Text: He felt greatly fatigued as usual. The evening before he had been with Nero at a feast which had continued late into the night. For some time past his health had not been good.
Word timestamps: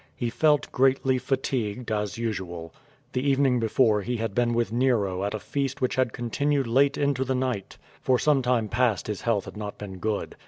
He 0.15 0.31
felt 0.31 0.71
greatly 0.71 1.19
fatigued 1.19 1.91
as 1.91 2.17
usual. 2.17 2.73
The 3.13 3.21
evening 3.21 3.59
before 3.59 4.01
he 4.01 4.17
had 4.17 4.33
been 4.33 4.55
with 4.55 4.71
Nero 4.71 5.23
at 5.23 5.35
a 5.35 5.39
feast 5.39 5.79
which 5.79 5.95
had 5.95 6.11
continued 6.11 6.65
late 6.65 6.97
into 6.97 7.23
the 7.23 7.35
night. 7.35 7.77
For 8.01 8.17
some 8.17 8.41
time 8.41 8.67
past 8.67 9.05
his 9.05 9.21
health 9.21 9.45
had 9.45 9.57
not 9.57 9.77
been 9.77 9.99
good. 9.99 10.37